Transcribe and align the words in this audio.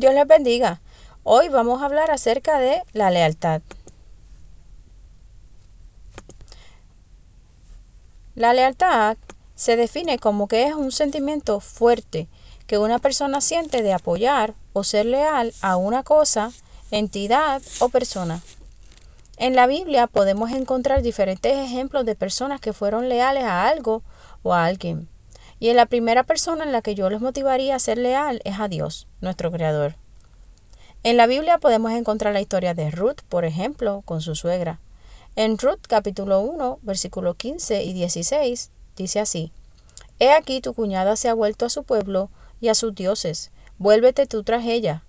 Dios 0.00 0.14
les 0.14 0.26
bendiga. 0.26 0.80
Hoy 1.24 1.50
vamos 1.50 1.82
a 1.82 1.84
hablar 1.84 2.10
acerca 2.10 2.58
de 2.58 2.82
la 2.94 3.10
lealtad. 3.10 3.60
La 8.34 8.54
lealtad 8.54 9.18
se 9.56 9.76
define 9.76 10.18
como 10.18 10.48
que 10.48 10.66
es 10.66 10.72
un 10.72 10.90
sentimiento 10.90 11.60
fuerte 11.60 12.28
que 12.66 12.78
una 12.78 12.98
persona 12.98 13.42
siente 13.42 13.82
de 13.82 13.92
apoyar 13.92 14.54
o 14.72 14.84
ser 14.84 15.04
leal 15.04 15.52
a 15.60 15.76
una 15.76 16.02
cosa, 16.02 16.50
entidad 16.90 17.60
o 17.80 17.90
persona. 17.90 18.40
En 19.36 19.54
la 19.54 19.66
Biblia 19.66 20.06
podemos 20.06 20.50
encontrar 20.52 21.02
diferentes 21.02 21.58
ejemplos 21.58 22.06
de 22.06 22.14
personas 22.14 22.58
que 22.62 22.72
fueron 22.72 23.10
leales 23.10 23.44
a 23.44 23.68
algo 23.68 24.02
o 24.42 24.54
a 24.54 24.64
alguien. 24.64 25.10
Y 25.60 25.68
en 25.68 25.76
la 25.76 25.86
primera 25.86 26.24
persona 26.24 26.64
en 26.64 26.72
la 26.72 26.80
que 26.80 26.94
yo 26.94 27.10
les 27.10 27.20
motivaría 27.20 27.76
a 27.76 27.78
ser 27.78 27.98
leal 27.98 28.40
es 28.44 28.58
a 28.58 28.66
Dios, 28.66 29.06
nuestro 29.20 29.52
Creador. 29.52 29.94
En 31.02 31.18
la 31.18 31.26
Biblia 31.26 31.58
podemos 31.58 31.92
encontrar 31.92 32.32
la 32.32 32.40
historia 32.40 32.72
de 32.72 32.90
Ruth, 32.90 33.20
por 33.28 33.44
ejemplo, 33.44 34.02
con 34.06 34.22
su 34.22 34.34
suegra. 34.34 34.80
En 35.36 35.58
Ruth 35.58 35.80
capítulo 35.86 36.40
1, 36.40 36.78
versículos 36.82 37.36
15 37.36 37.84
y 37.84 37.92
16, 37.92 38.70
dice 38.96 39.20
así, 39.20 39.52
He 40.18 40.32
aquí 40.32 40.62
tu 40.62 40.74
cuñada 40.74 41.14
se 41.16 41.28
ha 41.28 41.34
vuelto 41.34 41.66
a 41.66 41.70
su 41.70 41.84
pueblo 41.84 42.30
y 42.60 42.68
a 42.68 42.74
sus 42.74 42.94
dioses, 42.94 43.50
vuélvete 43.78 44.26
tú 44.26 44.42
tras 44.42 44.64
ella. 44.64 45.04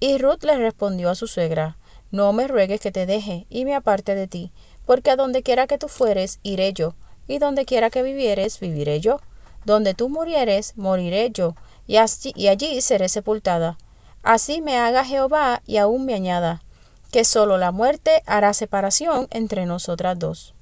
Y 0.00 0.18
Ruth 0.18 0.42
le 0.42 0.56
respondió 0.56 1.08
a 1.08 1.14
su 1.14 1.28
suegra, 1.28 1.76
No 2.10 2.32
me 2.32 2.48
ruegues 2.48 2.80
que 2.80 2.92
te 2.92 3.06
deje 3.06 3.46
y 3.48 3.64
me 3.64 3.76
aparte 3.76 4.16
de 4.16 4.26
ti, 4.26 4.52
porque 4.86 5.10
a 5.10 5.16
donde 5.16 5.44
quiera 5.44 5.68
que 5.68 5.78
tú 5.78 5.86
fueres, 5.86 6.40
iré 6.42 6.72
yo, 6.72 6.94
y 7.28 7.38
donde 7.38 7.64
quiera 7.64 7.90
que 7.90 8.02
vivieres, 8.02 8.58
viviré 8.58 9.00
yo. 9.00 9.20
Donde 9.64 9.94
tú 9.94 10.08
murieres, 10.08 10.76
moriré 10.76 11.30
yo, 11.30 11.54
y, 11.86 11.96
allí 11.96 12.80
seré 12.80 13.08
sepultada. 13.08 13.78
Así 14.22 14.60
me 14.60 14.78
haga 14.78 15.04
Jehová 15.04 15.62
y 15.66 15.76
aún 15.76 16.06
me 16.06 16.14
añada, 16.14 16.62
que 17.10 17.24
sólo 17.24 17.58
la 17.58 17.72
muerte 17.72 18.22
hará 18.26 18.54
separación 18.54 19.28
entre 19.30 19.66
nosotras 19.66 20.18
dos. 20.18 20.54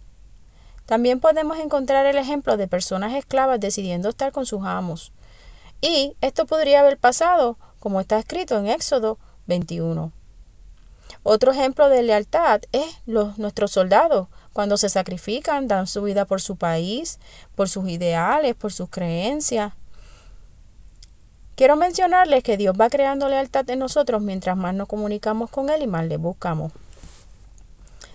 También 0.86 1.20
podemos 1.20 1.58
encontrar 1.58 2.06
el 2.06 2.18
ejemplo 2.18 2.56
de 2.56 2.66
personas 2.66 3.14
esclavas 3.14 3.60
decidiendo 3.60 4.08
estar 4.08 4.32
con 4.32 4.46
sus 4.46 4.64
amos. 4.64 5.12
Y 5.80 6.16
esto 6.20 6.46
podría 6.46 6.80
haber 6.80 6.98
pasado, 6.98 7.56
como 7.78 8.00
está 8.00 8.18
escrito 8.18 8.58
en 8.58 8.66
Éxodo 8.66 9.18
21. 9.46 10.12
Otro 11.22 11.52
ejemplo 11.52 11.88
de 11.88 12.02
lealtad 12.02 12.62
es 12.72 13.00
los, 13.06 13.38
nuestros 13.38 13.70
soldados, 13.70 14.28
cuando 14.52 14.76
se 14.76 14.88
sacrifican, 14.88 15.68
dan 15.68 15.86
su 15.86 16.02
vida 16.02 16.24
por 16.24 16.40
su 16.40 16.56
país, 16.56 17.18
por 17.54 17.68
sus 17.68 17.88
ideales, 17.88 18.54
por 18.54 18.72
sus 18.72 18.88
creencias. 18.88 19.72
Quiero 21.54 21.76
mencionarles 21.76 22.42
que 22.42 22.56
Dios 22.56 22.74
va 22.80 22.90
creando 22.90 23.28
lealtad 23.28 23.68
en 23.70 23.78
nosotros 23.78 24.20
mientras 24.22 24.56
más 24.56 24.74
nos 24.74 24.88
comunicamos 24.88 25.50
con 25.50 25.70
Él 25.70 25.82
y 25.82 25.86
más 25.86 26.06
le 26.06 26.16
buscamos. 26.16 26.72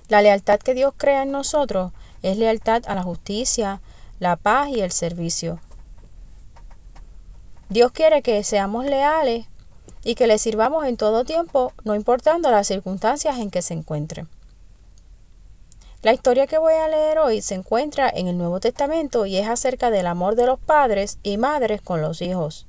La 0.09 0.21
lealtad 0.21 0.59
que 0.59 0.73
Dios 0.73 0.93
crea 0.95 1.23
en 1.23 1.31
nosotros 1.31 1.91
es 2.23 2.37
lealtad 2.37 2.83
a 2.87 2.95
la 2.95 3.03
justicia, 3.03 3.81
la 4.19 4.35
paz 4.35 4.69
y 4.69 4.81
el 4.81 4.91
servicio. 4.91 5.59
Dios 7.69 7.91
quiere 7.91 8.21
que 8.21 8.43
seamos 8.43 8.85
leales 8.85 9.45
y 10.03 10.15
que 10.15 10.27
le 10.27 10.37
sirvamos 10.37 10.85
en 10.85 10.95
todo 10.95 11.25
tiempo, 11.25 11.73
no 11.83 11.95
importando 11.95 12.49
las 12.49 12.67
circunstancias 12.67 13.37
en 13.39 13.51
que 13.51 13.61
se 13.61 13.73
encuentren. 13.73 14.29
La 16.07 16.13
historia 16.13 16.47
que 16.47 16.57
voy 16.57 16.73
a 16.73 16.87
leer 16.87 17.19
hoy 17.19 17.41
se 17.41 17.53
encuentra 17.53 18.09
en 18.09 18.29
el 18.29 18.37
Nuevo 18.37 18.61
Testamento 18.61 19.25
y 19.25 19.35
es 19.35 19.49
acerca 19.49 19.91
del 19.91 20.07
amor 20.07 20.35
de 20.35 20.45
los 20.45 20.57
padres 20.57 21.19
y 21.21 21.35
madres 21.35 21.81
con 21.81 22.01
los 22.01 22.21
hijos. 22.21 22.65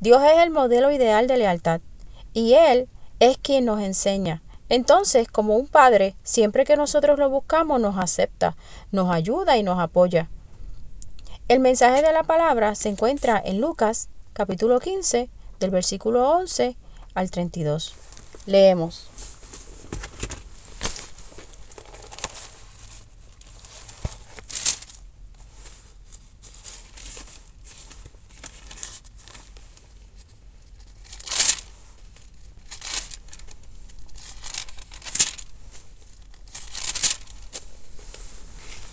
Dios 0.00 0.22
es 0.22 0.38
el 0.38 0.48
modelo 0.48 0.90
ideal 0.90 1.26
de 1.26 1.36
lealtad 1.36 1.82
y 2.32 2.54
Él 2.54 2.88
es 3.20 3.36
quien 3.36 3.66
nos 3.66 3.82
enseña. 3.82 4.42
Entonces, 4.70 5.28
como 5.28 5.56
un 5.56 5.66
padre, 5.66 6.16
siempre 6.22 6.64
que 6.64 6.78
nosotros 6.78 7.18
lo 7.18 7.28
buscamos, 7.28 7.78
nos 7.78 7.98
acepta, 7.98 8.56
nos 8.90 9.12
ayuda 9.12 9.58
y 9.58 9.62
nos 9.62 9.78
apoya. 9.78 10.30
El 11.46 11.60
mensaje 11.60 12.00
de 12.00 12.14
la 12.14 12.22
palabra 12.22 12.74
se 12.74 12.88
encuentra 12.88 13.38
en 13.44 13.60
Lucas 13.60 14.08
capítulo 14.32 14.80
15 14.80 15.28
del 15.60 15.70
versículo 15.70 16.26
11 16.30 16.74
al 17.14 17.30
32. 17.30 17.92
Leemos. 18.46 19.10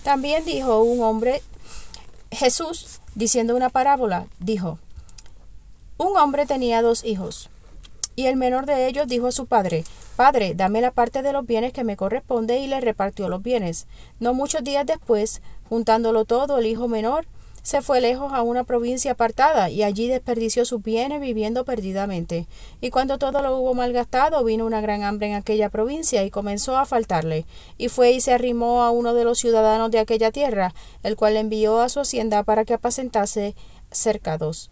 También 0.06 0.46
dijo 0.46 0.84
un 0.84 1.02
hombre, 1.02 1.42
Jesús, 2.30 3.02
diciendo 3.16 3.56
una 3.56 3.70
parábola, 3.70 4.28
dijo, 4.38 4.78
un 5.98 6.16
hombre 6.16 6.46
tenía 6.46 6.84
dos 6.84 7.04
hijos, 7.04 7.50
y 8.16 8.28
el 8.28 8.36
menor 8.36 8.68
de 8.68 8.86
ellos 8.86 9.08
dijo 9.08 9.26
a 9.26 9.32
su 9.32 9.48
padre, 9.48 9.84
Padre, 10.16 10.54
dame 10.54 10.80
la 10.80 10.92
parte 10.92 11.24
de 11.24 11.34
los 11.34 11.48
bienes 11.48 11.74
que 11.74 11.84
me 11.84 11.98
corresponde, 11.98 12.60
y 12.60 12.68
le 12.68 12.82
repartió 12.82 13.30
los 13.30 13.42
bienes. 13.42 13.88
No 14.20 14.36
muchos 14.36 14.64
días 14.64 14.86
después, 14.86 15.42
juntándolo 15.70 16.24
todo, 16.24 16.60
el 16.60 16.68
hijo 16.68 16.88
menor 16.88 17.26
se 17.66 17.82
fue 17.82 18.00
lejos 18.00 18.32
a 18.32 18.44
una 18.44 18.64
provincia 18.64 19.14
apartada 19.14 19.72
y 19.72 19.82
allí 19.82 20.08
desperdició 20.08 20.66
sus 20.66 20.84
bienes 20.84 21.20
viviendo 21.20 21.66
perdidamente. 21.66 22.46
Y 22.80 22.92
cuando 22.92 23.18
todo 23.18 23.42
lo 23.42 23.58
hubo 23.58 23.74
malgastado, 23.74 24.44
vino 24.44 24.68
una 24.68 24.82
gran 24.82 25.02
hambre 25.02 25.30
en 25.30 25.34
aquella 25.34 25.70
provincia 25.70 26.24
y 26.24 26.30
comenzó 26.30 26.78
a 26.78 26.86
faltarle. 26.86 27.48
Y 27.80 27.90
fue 27.90 28.12
y 28.12 28.22
se 28.22 28.34
arrimó 28.34 28.84
a 28.84 28.92
uno 28.92 29.16
de 29.16 29.24
los 29.24 29.40
ciudadanos 29.40 29.90
de 29.90 29.98
aquella 29.98 30.32
tierra, 30.32 30.76
el 31.02 31.16
cual 31.16 31.38
envió 31.38 31.80
a 31.80 31.90
su 31.90 32.00
hacienda 32.00 32.44
para 32.44 32.66
que 32.66 32.76
apacentase 32.76 33.56
cercados, 33.90 34.70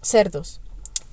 cerdos. 0.00 0.60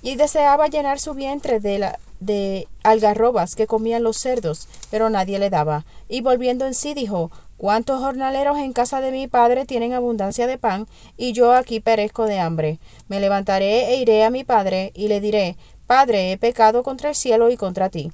Y 0.01 0.15
deseaba 0.15 0.69
llenar 0.69 0.99
su 0.99 1.13
vientre 1.13 1.59
de 1.59 1.77
la 1.77 1.99
de 2.19 2.67
algarrobas 2.83 3.55
que 3.55 3.67
comían 3.67 4.03
los 4.03 4.17
cerdos, 4.17 4.67
pero 4.91 5.09
nadie 5.09 5.39
le 5.39 5.49
daba. 5.49 5.85
Y 6.07 6.21
volviendo 6.21 6.65
en 6.65 6.73
sí 6.73 6.93
dijo 6.93 7.31
¿Cuántos 7.59 7.99
jornaleros 7.99 8.57
en 8.57 8.71
casa 8.71 9.01
de 9.01 9.11
mi 9.11 9.27
padre 9.27 9.65
tienen 9.65 9.91
abundancia 9.91 10.47
de 10.47 10.57
pan, 10.57 10.87
y 11.17 11.33
yo 11.33 11.51
aquí 11.51 11.81
perezco 11.81 12.25
de 12.25 12.39
hambre? 12.39 12.79
Me 13.09 13.19
levantaré 13.19 13.91
e 13.91 13.97
iré 13.97 14.23
a 14.23 14.29
mi 14.29 14.45
padre, 14.45 14.93
y 14.95 15.09
le 15.09 15.19
diré, 15.19 15.57
Padre, 15.85 16.31
he 16.31 16.37
pecado 16.37 16.83
contra 16.83 17.09
el 17.09 17.15
cielo 17.15 17.49
y 17.49 17.57
contra 17.57 17.89
ti. 17.89 18.13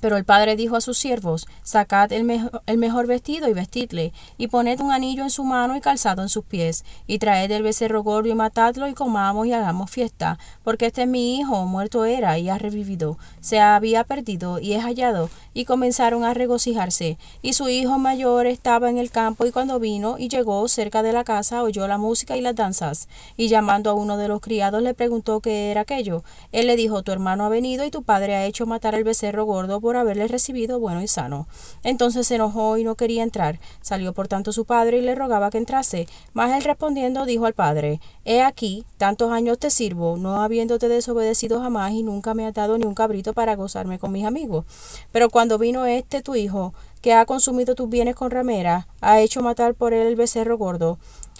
Pero 0.00 0.16
el 0.16 0.24
padre 0.24 0.56
dijo 0.56 0.76
a 0.76 0.80
sus 0.80 0.96
siervos, 0.96 1.46
Sacad 1.62 2.12
el, 2.12 2.24
mejor 2.24 3.06
vestido 3.06 3.48
y 3.48 3.52
vestidle, 3.52 4.12
y 4.38 4.48
poned 4.48 4.80
un 4.80 4.90
anillo 4.90 5.22
en 5.22 5.30
su 5.30 5.44
mano 5.44 5.76
y 5.76 5.80
calzado 5.80 6.22
en 6.22 6.28
sus 6.28 6.44
pies, 6.44 6.84
y 7.06 7.18
traed 7.18 7.50
el 7.50 7.62
becerro 7.62 8.02
gordo 8.02 8.28
y 8.28 8.34
matadlo, 8.34 8.88
y 8.88 8.94
comamos 8.94 9.46
y 9.46 9.52
hagamos 9.52 9.90
fiesta, 9.90 10.38
porque 10.64 10.86
este 10.86 11.02
es 11.02 11.08
mi 11.08 11.36
hijo, 11.36 11.66
muerto 11.66 12.04
era 12.04 12.38
y 12.38 12.48
ha 12.48 12.58
revivido, 12.58 13.18
se 13.40 13.60
había 13.60 14.04
perdido 14.04 14.58
y 14.58 14.72
es 14.72 14.82
hallado, 14.82 15.28
y 15.54 15.66
comenzaron 15.66 16.24
a 16.24 16.32
regocijarse. 16.32 17.18
Y 17.42 17.52
su 17.52 17.68
hijo 17.68 17.98
mayor 17.98 18.46
estaba 18.46 18.88
en 18.88 18.98
el 18.98 19.10
campo, 19.10 19.44
y 19.44 19.52
cuando 19.52 19.78
vino 19.78 20.16
y 20.18 20.28
llegó 20.28 20.66
cerca 20.68 21.02
de 21.02 21.12
la 21.12 21.24
casa, 21.24 21.62
oyó 21.62 21.86
la 21.86 21.98
música 21.98 22.36
y 22.36 22.40
las 22.40 22.56
danzas, 22.56 23.08
y 23.36 23.48
llamando 23.48 23.90
a 23.90 23.94
uno 23.94 24.16
de 24.16 24.28
los 24.28 24.40
criados 24.40 24.82
le 24.82 24.94
preguntó 24.94 25.40
qué 25.40 25.70
era 25.70 25.82
aquello. 25.82 26.24
Él 26.50 26.66
le 26.66 26.76
dijo, 26.76 27.02
Tu 27.02 27.12
hermano 27.12 27.44
ha 27.44 27.50
venido 27.50 27.84
y 27.84 27.90
tu 27.90 28.02
padre 28.02 28.36
ha 28.36 28.46
hecho 28.46 28.64
matar 28.64 28.94
el 28.94 29.04
becerro 29.04 29.44
gordo 29.44 29.81
por 29.82 29.96
haberle 29.96 30.26
recibido 30.28 30.80
bueno 30.80 31.02
y 31.02 31.08
sano. 31.08 31.46
Entonces 31.84 32.26
se 32.26 32.36
enojó 32.36 32.78
y 32.78 32.84
no 32.84 32.94
quería 32.94 33.22
entrar. 33.22 33.60
Salió 33.82 34.14
por 34.14 34.28
tanto 34.28 34.52
su 34.52 34.64
padre 34.64 34.96
y 34.96 35.02
le 35.02 35.14
rogaba 35.14 35.50
que 35.50 35.58
entrase. 35.58 36.06
Mas 36.32 36.52
él 36.52 36.64
respondiendo 36.64 37.26
dijo 37.26 37.44
al 37.44 37.52
padre, 37.52 38.00
He 38.24 38.40
aquí, 38.40 38.86
tantos 38.96 39.30
años 39.30 39.58
te 39.58 39.68
sirvo, 39.68 40.16
no 40.16 40.40
habiéndote 40.40 40.88
desobedecido 40.88 41.60
jamás 41.60 41.92
y 41.92 42.02
nunca 42.02 42.32
me 42.32 42.46
ha 42.46 42.52
dado 42.52 42.78
ni 42.78 42.86
un 42.86 42.94
cabrito 42.94 43.34
para 43.34 43.56
gozarme 43.56 43.98
con 43.98 44.12
mis 44.12 44.24
amigos. 44.24 44.64
Pero 45.10 45.28
cuando 45.28 45.58
vino 45.58 45.84
este 45.84 46.22
tu 46.22 46.34
hijo, 46.34 46.72
que 47.02 47.12
ha 47.12 47.26
consumido 47.26 47.74
tus 47.74 47.90
bienes 47.90 48.14
con 48.14 48.30
ramera, 48.30 48.86
ha 49.00 49.20
hecho 49.20 49.42
matar 49.42 49.74
por 49.74 49.92
él 49.92 50.06
el 50.06 50.16
becerro 50.16 50.56
gordo, 50.56 50.98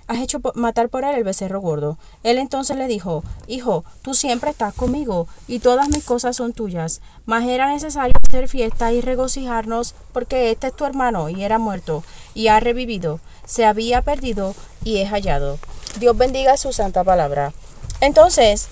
has 0.09 0.19
hecho 0.19 0.41
matar 0.55 0.89
por 0.89 1.05
él 1.05 1.15
el 1.15 1.25
becerro 1.25 1.61
gordo. 1.61 1.99
Él 2.23 2.39
entonces 2.39 2.77
le 2.77 2.87
dijo, 2.87 3.23
Hijo, 3.47 3.85
tú 4.03 4.15
siempre 4.15 4.51
estás 4.51 4.75
conmigo, 4.75 5.27
y 5.47 5.61
todas 5.61 5.89
mis 5.89 6.05
cosas 6.05 6.37
son 6.37 6.53
tuyas. 6.53 7.01
Mas 7.25 7.47
era 7.47 7.73
necesario 7.73 8.13
hacer 8.33 8.49
fiesta 8.49 8.93
y 8.93 9.03
regocijarnos, 9.03 9.95
porque 10.15 10.51
este 10.51 10.69
es 10.69 10.73
tu 10.73 10.87
hermano, 10.87 11.29
y 11.29 11.45
era 11.45 11.59
muerto, 11.59 12.03
y 12.33 12.49
ha 12.49 12.61
revivido, 12.61 13.21
se 13.45 13.67
había 13.67 14.01
perdido, 14.01 14.55
y 14.85 15.01
es 15.01 15.11
hallado. 15.11 15.59
Dios 16.01 16.17
bendiga 16.17 16.57
su 16.57 16.73
santa 16.73 17.05
palabra. 17.05 17.53
Entonces, 18.01 18.69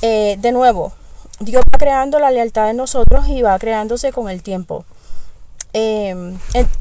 eh, 0.00 0.36
de 0.38 0.52
nuevo, 0.52 0.92
Dios 1.40 1.64
va 1.74 1.78
creando 1.78 2.20
la 2.20 2.30
lealtad 2.30 2.70
en 2.70 2.76
nosotros 2.76 3.26
y 3.26 3.42
va 3.42 3.58
creándose 3.58 4.12
con 4.12 4.30
el 4.30 4.44
tiempo. 4.44 4.84
Em, 5.72 6.38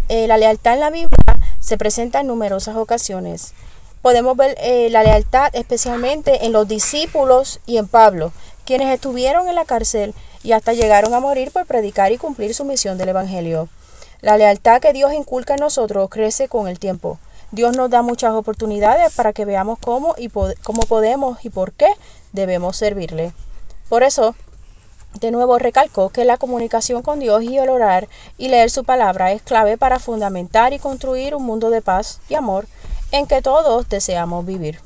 eh, 0.07 0.27
la 0.27 0.37
lealtad 0.37 0.75
en 0.75 0.81
la 0.81 0.91
Biblia 0.91 1.39
se 1.59 1.79
presenta 1.79 2.19
en 2.19 2.27
numerosas 2.27 2.75
ocasiones. 2.75 3.53
Podemos 4.03 4.37
ver 4.37 4.55
eh, 4.61 4.89
la 4.91 5.01
lealtad 5.01 5.49
especialmente 5.53 6.45
en 6.45 6.51
los 6.51 6.67
discípulos 6.67 7.59
y 7.65 7.77
en 7.77 7.87
Pablo, 7.87 8.31
quienes 8.65 8.93
estuvieron 8.93 9.47
en 9.47 9.55
la 9.55 9.65
cárcel 9.65 10.13
y 10.43 10.51
hasta 10.53 10.73
llegaron 10.73 11.13
a 11.13 11.19
morir 11.19 11.51
por 11.51 11.65
predicar 11.65 12.11
y 12.11 12.17
cumplir 12.17 12.53
su 12.53 12.65
misión 12.65 12.97
del 12.97 13.09
Evangelio. 13.09 13.69
La 14.21 14.37
lealtad 14.37 14.81
que 14.81 14.93
Dios 14.93 15.13
inculca 15.13 15.53
en 15.53 15.61
nosotros 15.61 16.09
crece 16.09 16.47
con 16.47 16.67
el 16.67 16.79
tiempo. 16.79 17.19
Dios 17.51 17.75
nos 17.75 17.89
da 17.89 18.01
muchas 18.01 18.33
oportunidades 18.33 19.13
para 19.15 19.33
que 19.33 19.45
veamos 19.45 19.79
cómo 19.79 20.13
y 20.17 20.29
cómo 20.29 20.83
podemos 20.83 21.43
y 21.43 21.49
por 21.49 21.71
qué 21.71 21.87
debemos 22.31 22.77
servirle. 22.77 23.33
Por 23.87 24.03
eso, 24.03 24.35
de 25.19 25.31
nuevo 25.31 25.57
recalco 25.57 26.09
que 26.09 26.25
la 26.25 26.37
comunicación 26.37 27.01
con 27.01 27.19
Dios 27.19 27.43
y 27.43 27.57
el 27.57 27.69
orar 27.69 28.07
y 28.37 28.49
leer 28.49 28.69
su 28.69 28.83
palabra 28.83 29.31
es 29.31 29.41
clave 29.41 29.77
para 29.77 29.99
fundamentar 29.99 30.73
y 30.73 30.79
construir 30.79 31.33
un 31.33 31.43
mundo 31.43 31.71
de 31.71 31.81
paz 31.81 32.19
y 32.29 32.35
amor 32.35 32.67
en 33.11 33.25
que 33.25 33.41
todos 33.41 33.89
deseamos 33.89 34.45
vivir. 34.45 34.79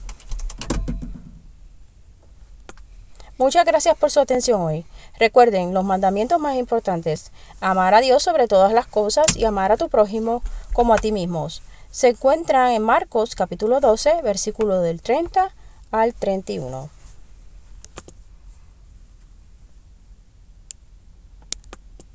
Muchas 3.44 3.66
gracias 3.66 3.98
por 3.98 4.10
su 4.10 4.22
atención 4.22 4.62
hoy. 4.62 4.86
Recuerden 5.20 5.74
los 5.74 5.84
mandamientos 5.84 6.40
más 6.40 6.56
importantes. 6.56 7.30
Amar 7.60 7.94
a 7.94 8.00
Dios 8.00 8.24
sobre 8.24 8.48
todas 8.48 8.72
las 8.72 8.88
cosas 8.88 9.36
y 9.36 9.44
amar 9.44 9.74
a 9.74 9.76
tu 9.76 9.90
prójimo 9.90 10.42
como 10.72 10.94
a 10.94 10.98
ti 10.98 11.12
mismos. 11.12 11.62
Se 11.92 12.08
encuentran 12.08 12.72
en 12.72 12.82
Marcos 12.84 13.36
capítulo 13.36 13.82
12, 13.82 14.22
versículo 14.22 14.80
del 14.80 15.02
30 15.02 15.52
al 15.92 16.14
31. 16.14 16.90